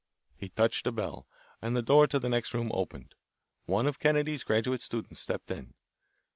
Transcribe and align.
He 0.35 0.49
touched 0.49 0.87
a 0.87 0.91
bell, 0.91 1.27
and 1.61 1.75
the 1.75 1.83
door 1.83 2.07
to 2.07 2.17
the 2.17 2.27
next 2.27 2.55
room 2.55 2.71
opened. 2.73 3.13
One 3.67 3.85
of 3.85 3.99
Kennedy's 3.99 4.43
graduate 4.43 4.81
students 4.81 5.21
stepped 5.21 5.51
in. 5.51 5.75